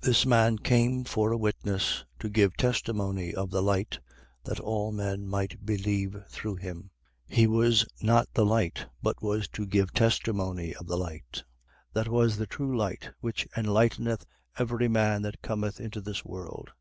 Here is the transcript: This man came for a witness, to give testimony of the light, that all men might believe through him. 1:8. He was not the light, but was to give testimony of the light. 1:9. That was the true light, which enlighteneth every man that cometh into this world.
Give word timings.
This 0.02 0.26
man 0.26 0.58
came 0.58 1.04
for 1.04 1.32
a 1.32 1.38
witness, 1.38 2.04
to 2.18 2.28
give 2.28 2.54
testimony 2.58 3.32
of 3.34 3.48
the 3.48 3.62
light, 3.62 3.98
that 4.44 4.60
all 4.60 4.92
men 4.92 5.26
might 5.26 5.64
believe 5.64 6.22
through 6.28 6.56
him. 6.56 6.90
1:8. 7.30 7.34
He 7.34 7.46
was 7.46 7.86
not 8.02 8.28
the 8.34 8.44
light, 8.44 8.84
but 9.02 9.22
was 9.22 9.48
to 9.48 9.64
give 9.66 9.94
testimony 9.94 10.74
of 10.74 10.86
the 10.86 10.98
light. 10.98 11.44
1:9. 11.94 11.94
That 11.94 12.08
was 12.08 12.36
the 12.36 12.46
true 12.46 12.76
light, 12.76 13.08
which 13.20 13.48
enlighteneth 13.56 14.26
every 14.58 14.88
man 14.88 15.22
that 15.22 15.40
cometh 15.40 15.80
into 15.80 16.02
this 16.02 16.26
world. 16.26 16.72